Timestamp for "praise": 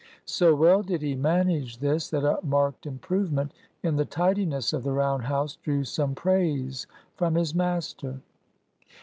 6.15-6.87